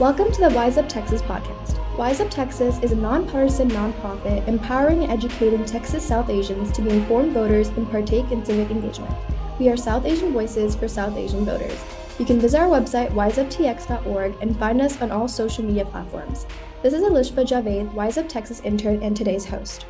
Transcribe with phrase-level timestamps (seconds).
[0.00, 1.76] Welcome to the Wise Up Texas podcast.
[1.98, 6.90] Wise Up Texas is a nonpartisan nonprofit empowering and educating Texas South Asians to be
[6.90, 9.12] informed voters and partake in civic engagement.
[9.58, 11.76] We are South Asian voices for South Asian voters.
[12.16, 16.46] You can visit our website, wiseuptx.org, and find us on all social media platforms.
[16.80, 19.84] This is Alishba Javed, Wise Up Texas intern, and today's host.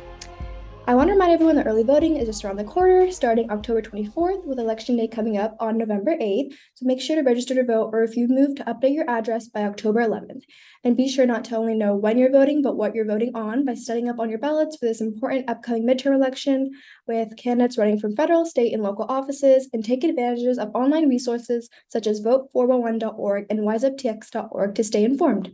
[0.89, 3.79] I want to remind everyone that early voting is just around the corner, starting October
[3.79, 6.55] 24th, with Election Day coming up on November 8th.
[6.73, 9.47] So make sure to register to vote, or if you've moved, to update your address
[9.47, 10.41] by October 11th.
[10.83, 13.65] And be sure not to only know when you're voting, but what you're voting on
[13.65, 16.71] by studying up on your ballots for this important upcoming midterm election
[17.07, 21.69] with candidates running from federal, state, and local offices, and take advantages of online resources
[21.89, 25.51] such as vote411.org and wiseuptx.org to stay informed.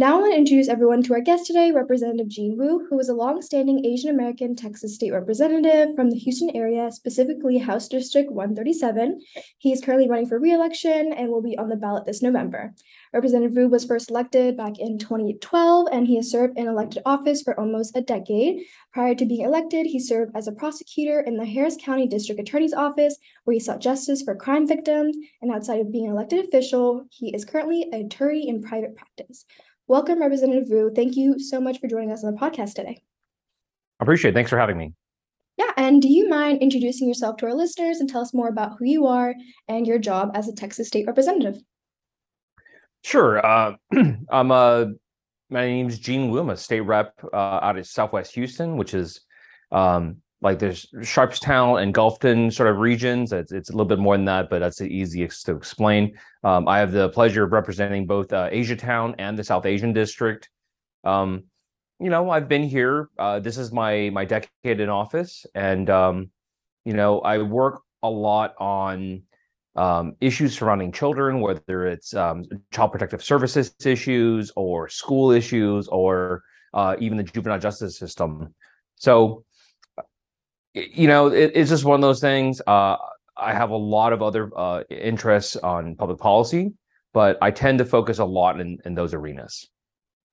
[0.00, 3.08] Now I want to introduce everyone to our guest today, Representative Gene Wu, who is
[3.08, 9.20] a long-standing Asian American Texas state representative from the Houston area, specifically House District 137.
[9.58, 12.76] He is currently running for re-election and will be on the ballot this November.
[13.12, 17.42] Representative Wu was first elected back in 2012, and he has served in elected office
[17.42, 18.66] for almost a decade.
[18.92, 22.72] Prior to being elected, he served as a prosecutor in the Harris County District Attorney's
[22.72, 25.16] Office, where he sought justice for crime victims.
[25.42, 29.44] And outside of being an elected official, he is currently an attorney in private practice.
[29.88, 30.92] Welcome, Representative Wu.
[30.94, 33.00] Thank you so much for joining us on the podcast today.
[33.98, 34.34] I appreciate it.
[34.34, 34.92] Thanks for having me.
[35.56, 38.76] Yeah, and do you mind introducing yourself to our listeners and tell us more about
[38.78, 39.34] who you are
[39.66, 41.56] and your job as a Texas state representative?
[43.02, 43.44] Sure.
[43.44, 43.76] Uh,
[44.30, 44.92] I'm a
[45.48, 46.40] my name is Gene Wu.
[46.40, 49.22] I'm a state rep uh, out of Southwest Houston, which is
[49.72, 53.32] um, like there's Sharpstown and Gulfton sort of regions.
[53.32, 56.16] It's, it's a little bit more than that, but that's the easiest to explain.
[56.44, 60.48] Um, I have the pleasure of representing both uh, Asiatown and the South Asian District.
[61.02, 61.44] Um,
[62.00, 63.10] you know, I've been here.
[63.18, 66.30] Uh, this is my my decade in office, and um,
[66.84, 69.22] you know, I work a lot on
[69.74, 76.42] um, issues surrounding children, whether it's um, child protective services issues or school issues or
[76.74, 78.54] uh, even the juvenile justice system.
[78.96, 79.44] So
[80.74, 82.60] you know, it, it's just one of those things.
[82.66, 82.96] Uh,
[83.36, 86.72] I have a lot of other uh, interests on public policy,
[87.12, 89.68] but I tend to focus a lot in, in those arenas.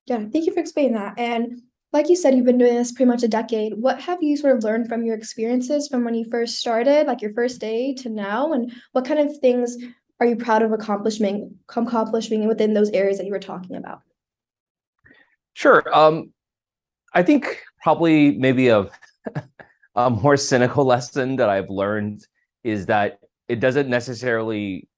[0.06, 1.18] Yeah, thank you for explaining that.
[1.18, 3.74] And like you said, you've been doing this pretty much a decade.
[3.74, 7.22] What have you sort of learned from your experiences from when you first started, like
[7.22, 8.52] your first day to now?
[8.52, 9.76] And what kind of things
[10.20, 14.00] are you proud of accomplishing accomplishing within those areas that you were talking about?
[15.54, 15.82] Sure.
[15.92, 16.32] Um,
[17.14, 18.88] I think probably maybe a
[19.96, 22.24] a more cynical lesson that I've learned
[22.62, 23.18] is that
[23.48, 24.88] it doesn't necessarily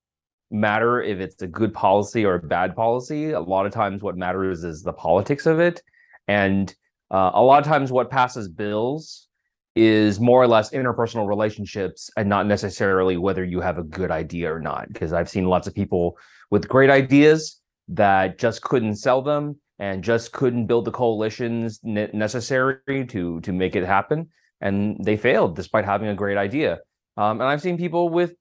[0.50, 3.32] matter if it's a good policy or a bad policy.
[3.32, 5.82] A lot of times, what matters is the politics of it.
[6.26, 6.74] And
[7.10, 9.28] uh, a lot of times, what passes bills
[9.76, 14.52] is more or less interpersonal relationships and not necessarily whether you have a good idea
[14.52, 14.88] or not.
[14.88, 16.18] Because I've seen lots of people
[16.50, 23.06] with great ideas that just couldn't sell them and just couldn't build the coalitions necessary
[23.06, 24.28] to to make it happen
[24.60, 26.78] and they failed despite having a great idea.
[27.16, 28.34] Um, and I've seen people with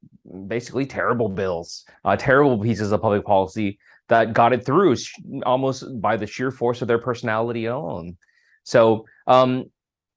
[0.48, 3.80] basically terrible bills, uh, terrible pieces of public policy
[4.10, 4.96] that got it through
[5.46, 8.18] almost by the sheer force of their personality alone.
[8.64, 9.66] So, um,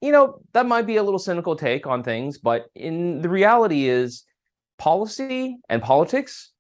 [0.00, 3.89] you know, that might be a little cynical take on things, but in the reality
[3.89, 4.25] is
[4.78, 6.53] policy and politics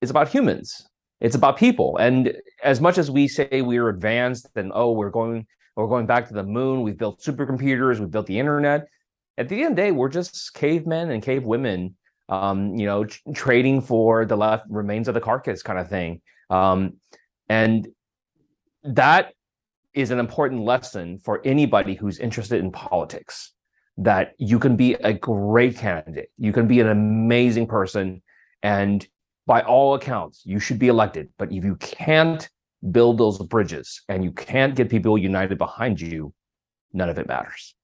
[0.00, 0.86] is about humans.
[1.20, 1.96] It's about people.
[1.98, 5.46] And as much as we say we're advanced and oh, we're going
[5.80, 6.82] we're going back to the moon.
[6.82, 7.98] We've built supercomputers.
[7.98, 8.88] We've built the internet.
[9.38, 11.96] At the end of the day, we're just cavemen and cave women,
[12.28, 16.20] um, you know, tr- trading for the left remains of the carcass kind of thing.
[16.50, 16.94] Um,
[17.48, 17.88] and
[18.84, 19.32] that
[19.94, 23.52] is an important lesson for anybody who's interested in politics
[23.98, 28.22] that you can be a great candidate, you can be an amazing person,
[28.62, 29.06] and
[29.46, 31.28] by all accounts, you should be elected.
[31.38, 32.48] But if you can't
[32.90, 36.32] build those bridges and you can't get people united behind you,
[36.92, 37.74] none of it matters.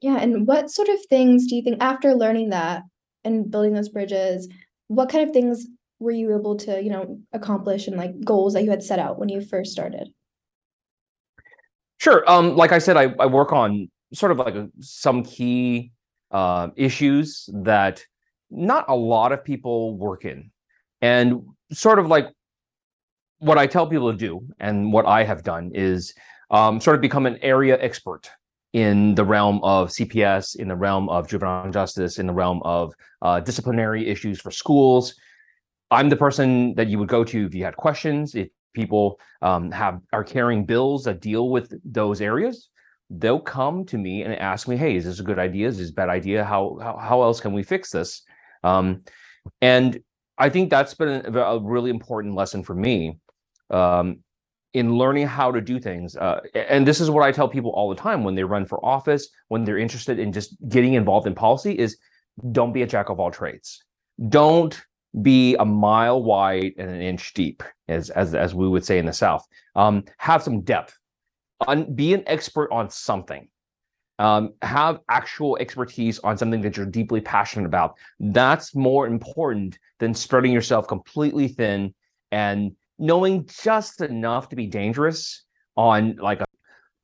[0.00, 0.18] Yeah.
[0.18, 2.82] And what sort of things do you think after learning that
[3.24, 4.48] and building those bridges,
[4.88, 5.66] what kind of things
[5.98, 9.18] were you able to, you know, accomplish and like goals that you had set out
[9.18, 10.08] when you first started?
[11.98, 12.28] Sure.
[12.30, 15.92] Um, like I said, I, I work on sort of like a, some key
[16.30, 18.04] uh, issues that
[18.50, 20.50] not a lot of people work in.
[21.00, 22.28] And sort of like
[23.38, 26.14] what I tell people to do and what I have done is
[26.50, 28.30] um, sort of become an area expert
[28.72, 32.94] in the realm of CPS, in the realm of juvenile justice, in the realm of
[33.22, 35.14] uh, disciplinary issues for schools.
[35.90, 38.34] I'm the person that you would go to if you had questions.
[38.34, 42.68] If people um, have are carrying bills that deal with those areas,
[43.08, 45.68] they'll come to me and ask me, "Hey, is this a good idea?
[45.68, 46.44] Is this a bad idea?
[46.44, 48.22] How how, how else can we fix this?"
[48.64, 49.02] Um,
[49.62, 50.00] and
[50.38, 53.18] I think that's been a, a really important lesson for me
[53.70, 54.18] um,
[54.72, 56.16] in learning how to do things.
[56.16, 58.84] Uh, and this is what I tell people all the time when they run for
[58.84, 61.96] office, when they're interested in just getting involved in policy is
[62.52, 63.82] don't be a jack of all trades.
[64.28, 64.78] Don't
[65.22, 69.06] be a mile wide and an inch deep, as as, as we would say in
[69.06, 69.46] the South.
[69.74, 70.98] Um, have some depth.
[71.66, 73.48] Un- be an expert on something.
[74.18, 77.94] Um, have actual expertise on something that you're deeply passionate about.
[78.18, 81.94] That's more important than spreading yourself completely thin
[82.30, 85.44] and knowing just enough to be dangerous
[85.76, 86.46] on like a,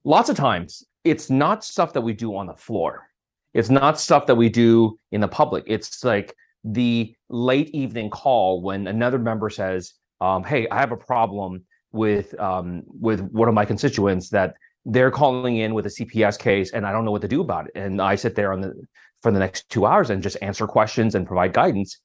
[0.05, 3.09] lots of times it's not stuff that we do on the floor.
[3.55, 5.65] It's not stuff that we do in the public.
[5.67, 6.35] It's like
[6.65, 12.39] the late evening call when another member says um, hey i have a problem with
[12.41, 14.55] um, with one of my constituents that
[14.85, 17.67] they're calling in with a cps case and i don't know what to do about
[17.67, 17.73] it.
[17.75, 18.75] And i sit there on the
[19.23, 21.99] for the next two hours and just answer questions and provide guidance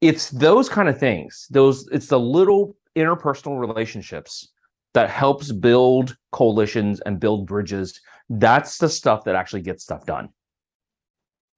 [0.00, 4.48] it's those kind of things those it's the little interpersonal relationships
[4.94, 8.00] that helps build coalitions and build bridges.
[8.30, 10.30] That's the stuff that actually gets stuff done.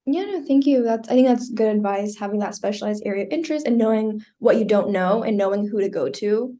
[0.06, 0.82] Yeah no thank you.
[0.82, 4.56] That's i think that's good advice having that specialized area of interest and knowing what
[4.56, 6.54] you don't know and knowing who to go to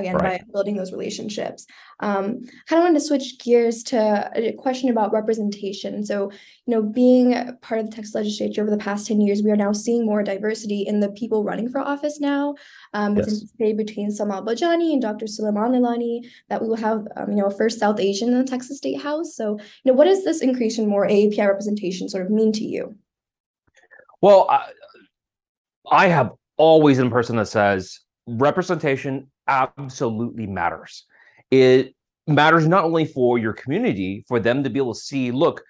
[0.00, 0.40] again right.
[0.40, 1.66] by building those relationships.
[2.00, 6.04] Um, I kind of wanted to switch gears to a question about representation.
[6.04, 6.30] So,
[6.66, 9.56] you know, being part of the Texas legislature over the past 10 years, we are
[9.56, 12.54] now seeing more diversity in the people running for office now.
[12.94, 13.44] Um, yes.
[13.58, 15.26] Between Salman Bhojani and Dr.
[15.26, 18.44] Suleman Lalani that we will have, um, you know, a first South Asian in the
[18.44, 19.36] Texas State House.
[19.36, 22.64] So, you know, what does this increase in more AAPI representation sort of mean to
[22.64, 22.96] you?
[24.20, 24.70] Well, I,
[25.90, 31.04] I have always been a person that says representation absolutely matters.
[31.50, 31.94] It
[32.26, 35.62] matters not only for your community, for them to be able to see, look,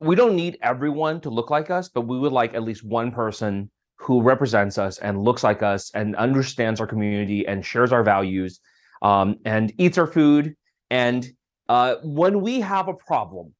[0.00, 3.10] we don't need everyone to look like us, but we would like at least one
[3.10, 8.04] person who represents us and looks like us and understands our community and shares our
[8.04, 8.60] values
[9.02, 10.54] um, and eats our food.
[10.90, 11.26] And
[11.68, 13.54] uh, when we have a problem,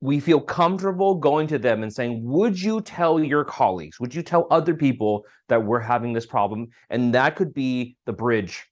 [0.00, 3.98] we feel comfortable going to them and saying, Would you tell your colleagues?
[3.98, 6.68] Would you tell other people that we're having this problem?
[6.90, 8.64] And that could be the bridge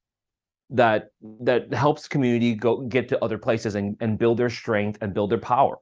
[0.70, 1.10] that
[1.42, 5.30] that helps community go get to other places and, and build their strength and build
[5.30, 5.78] their power.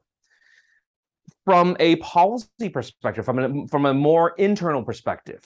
[1.44, 5.42] From a policy perspective, from a, from a more internal perspective,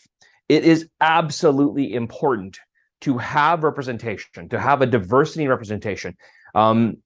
[0.49, 2.59] it is absolutely important
[3.01, 6.17] to have representation, to have a diversity representation.
[6.55, 6.99] Um,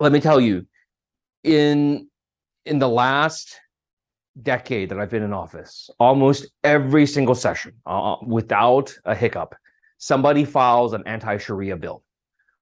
[0.00, 0.66] let me tell you,
[1.44, 2.07] in
[2.68, 3.60] in the last
[4.42, 9.54] decade that I've been in office, almost every single session, uh, without a hiccup,
[9.96, 12.04] somebody files an anti-Sharia bill,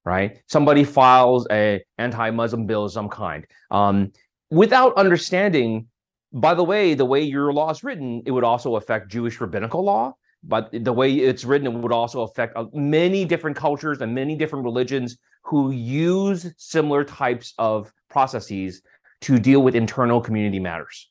[0.04, 0.38] right?
[0.46, 4.12] Somebody files a anti-Muslim bill of some kind, um,
[4.50, 5.88] without understanding.
[6.32, 9.82] By the way, the way your law is written, it would also affect Jewish rabbinical
[9.84, 10.14] law.
[10.42, 14.36] But the way it's written, it would also affect uh, many different cultures and many
[14.36, 18.82] different religions who use similar types of processes
[19.22, 21.10] to deal with internal community matters.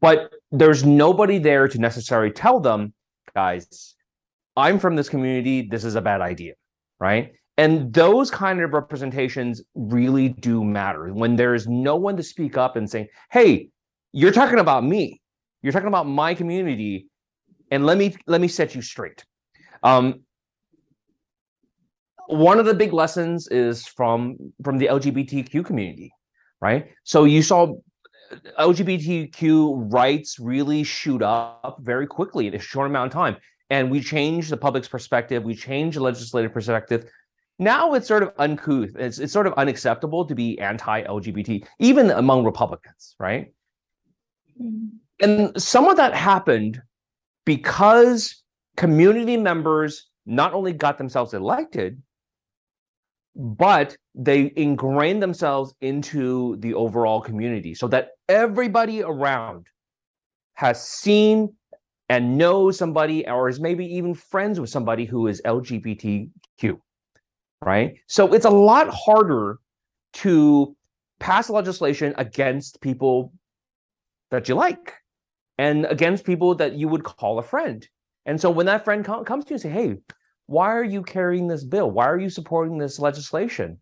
[0.00, 2.92] But there's nobody there to necessarily tell them,
[3.34, 3.94] guys,
[4.56, 6.54] I'm from this community, this is a bad idea,
[6.98, 7.32] right?
[7.56, 12.76] And those kind of representations really do matter when there's no one to speak up
[12.76, 13.68] and say, hey,
[14.12, 15.20] you're talking about me.
[15.62, 17.08] You're talking about my community.
[17.70, 19.24] And let me let me set you straight.
[19.82, 20.22] Um,
[22.26, 26.12] one of the big lessons is from from the LGBTQ community
[26.60, 26.90] right?
[27.04, 27.74] So you saw
[28.58, 33.36] LGBTQ rights really shoot up very quickly in a short amount of time.
[33.70, 37.08] And we changed the public's perspective, we changed the legislative perspective.
[37.58, 38.96] Now it's sort of uncouth.
[38.96, 43.52] It's, it's sort of unacceptable to be anti-LGBT, even among Republicans, right?
[44.60, 44.96] Mm-hmm.
[45.22, 46.80] And some of that happened
[47.44, 48.42] because
[48.76, 52.02] community members not only got themselves elected,
[53.36, 59.66] but they ingrain themselves into the overall community so that everybody around
[60.54, 61.52] has seen
[62.08, 66.78] and knows somebody or is maybe even friends with somebody who is LGBTQ,
[67.64, 67.94] right?
[68.08, 69.58] So it's a lot harder
[70.14, 70.76] to
[71.20, 73.32] pass legislation against people
[74.30, 74.94] that you like
[75.56, 77.86] and against people that you would call a friend.
[78.26, 79.96] And so when that friend com- comes to you and say, "Hey,
[80.50, 81.88] why are you carrying this bill?
[81.92, 83.78] Why are you supporting this legislation?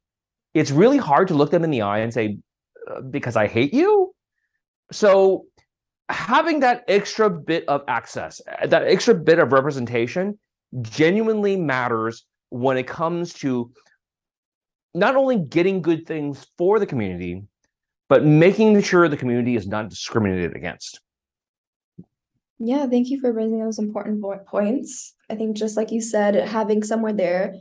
[0.52, 2.40] It's really hard to look them in the eye and say,
[2.90, 4.14] uh, because I hate you.
[4.92, 5.46] So
[6.10, 10.38] having that extra bit of access, that extra bit of representation
[10.82, 13.72] genuinely matters when it comes to
[14.92, 17.44] not only getting good things for the community,
[18.10, 21.00] but making sure the community is not discriminated against.
[22.58, 25.14] Yeah, thank you for raising those important points.
[25.30, 27.54] I think just like you said, having somewhere there,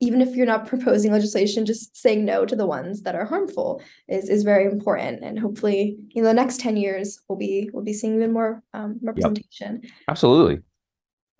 [0.00, 3.82] even if you're not proposing legislation, just saying no to the ones that are harmful
[4.08, 5.22] is is very important.
[5.22, 8.62] And hopefully, you know, the next 10 years we'll be we'll be seeing even more
[8.74, 9.80] um, representation.
[9.82, 9.92] Yep.
[10.08, 10.62] Absolutely.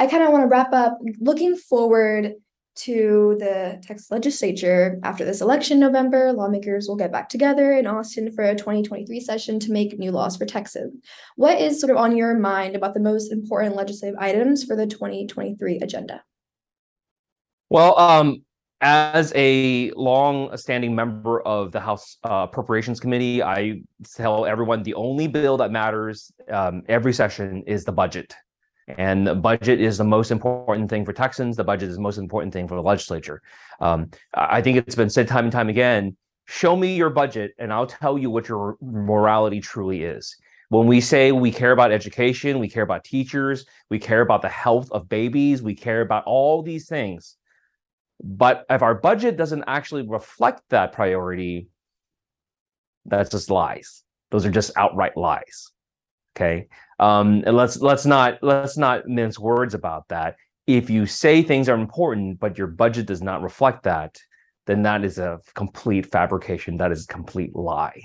[0.01, 2.35] I kind of want to wrap up looking forward
[2.79, 6.33] to the Texas legislature after this election November.
[6.33, 10.37] Lawmakers will get back together in Austin for a 2023 session to make new laws
[10.37, 10.93] for Texas.
[11.37, 14.87] What is sort of on your mind about the most important legislative items for the
[14.87, 16.23] 2023 agenda?
[17.71, 18.45] Well, um,
[18.81, 23.83] as a long-standing member of the House uh, Appropriations Committee, I
[24.15, 28.35] tell everyone the only bill that matters um, every session is the budget.
[28.97, 31.57] And the budget is the most important thing for Texans.
[31.57, 33.43] The budget is the most important thing for the legislature.
[33.81, 36.17] Um, I think it's been said time and time again
[36.49, 40.35] show me your budget, and I'll tell you what your morality truly is.
[40.71, 44.49] When we say we care about education, we care about teachers, we care about the
[44.49, 47.37] health of babies, we care about all these things.
[48.23, 51.69] But if our budget doesn't actually reflect that priority,
[53.05, 54.03] that's just lies.
[54.31, 55.71] Those are just outright lies.
[56.39, 56.69] Okay.
[57.01, 60.37] Um, let's let's not let's not mince words about that.
[60.69, 64.17] If you say things are important, but your budget does not reflect that,
[64.67, 66.77] then that is a complete fabrication.
[66.77, 68.01] That is a complete lie.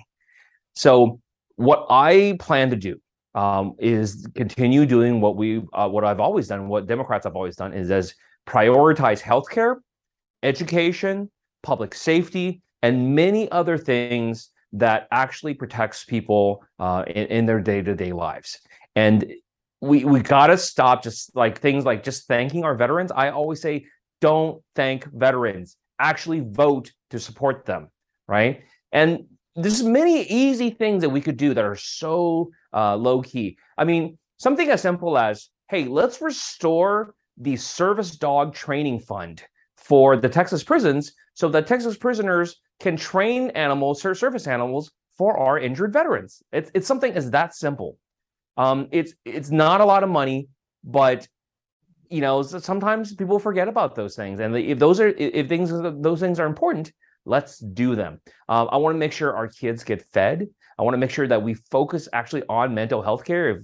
[0.73, 1.19] So
[1.57, 2.99] what I plan to do
[3.35, 7.55] um, is continue doing what we uh, what I've always done, what Democrats have always
[7.55, 8.15] done, is as
[8.47, 9.75] prioritize healthcare,
[10.41, 11.29] education,
[11.61, 18.11] public safety, and many other things that actually protects people uh, in, in their day-to-day
[18.11, 18.59] lives.
[18.95, 19.33] And
[19.81, 23.11] we we gotta stop just like things like just thanking our veterans.
[23.11, 23.85] I always say,
[24.21, 25.77] don't thank veterans.
[25.99, 27.89] Actually vote to support them,
[28.27, 28.63] right?
[28.91, 29.25] And
[29.55, 33.57] there's many easy things that we could do that are so uh, low key.
[33.77, 39.43] I mean, something as simple as, hey, let's restore the service dog training fund
[39.77, 45.57] for the Texas prisons so that Texas prisoners can train animals, service animals for our
[45.57, 46.43] injured veterans.
[46.51, 47.97] It's, it's something as that simple.
[48.57, 50.47] Um, it's it's not a lot of money,
[50.83, 51.27] but
[52.09, 56.19] you know sometimes people forget about those things, and if those are if things those
[56.19, 56.91] things are important,
[57.25, 58.21] let's do them.
[58.47, 60.47] Um, I want to make sure our kids get fed.
[60.77, 63.49] I want to make sure that we focus actually on mental health care.
[63.49, 63.57] If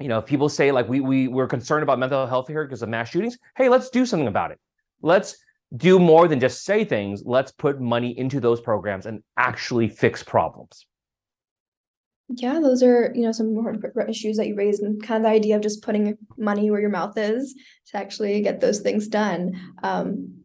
[0.00, 2.82] you know, if people say like we we we're concerned about mental health care because
[2.82, 4.58] of mass shootings, hey, let's do something about it.
[5.02, 5.36] Let's
[5.76, 7.22] do more than just say things.
[7.24, 10.86] Let's put money into those programs and actually fix problems.
[12.28, 15.34] Yeah, those are, you know, some important issues that you raised and kind of the
[15.34, 17.54] idea of just putting money where your mouth is
[17.88, 19.60] to actually get those things done.
[19.82, 20.42] Um,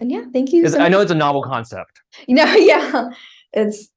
[0.00, 0.66] and yeah, thank you.
[0.68, 2.00] So I know it's a novel concept.
[2.26, 3.10] You know, yeah,
[3.52, 3.88] it's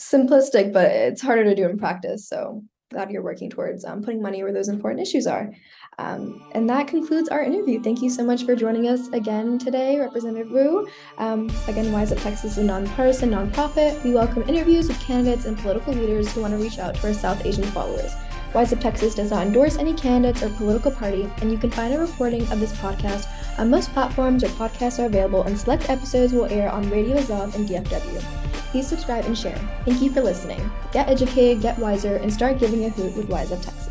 [0.00, 2.28] simplistic, but it's harder to do in practice.
[2.28, 5.52] So glad you're working towards um, putting money where those important issues are.
[5.98, 7.82] Um, and that concludes our interview.
[7.82, 10.88] Thank you so much for joining us again today, Representative Wu.
[11.18, 14.02] Um, again, Wise Up Texas is a nonpartisan nonprofit.
[14.02, 17.14] We welcome interviews with candidates and political leaders who want to reach out to our
[17.14, 18.12] South Asian followers.
[18.54, 21.94] Wise Up Texas does not endorse any candidates or political party, and you can find
[21.94, 23.26] a recording of this podcast
[23.58, 27.54] on most platforms where podcasts are available, and select episodes will air on Radio Azov
[27.54, 28.41] and DFW.
[28.72, 29.58] Please subscribe and share.
[29.84, 30.58] Thank you for listening.
[30.92, 33.81] Get educated, get wiser, and start giving a hoot with Wise Up Texas.